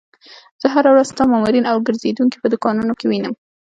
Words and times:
زه 0.61 0.67
هره 0.73 0.89
ورځ 0.91 1.07
ستا 1.11 1.23
مامورین 1.31 1.65
او 1.71 1.77
ګرځېدونکي 1.87 2.37
په 2.39 2.47
دوکانونو 2.53 2.93
کې 2.99 3.05
وینم. 3.07 3.33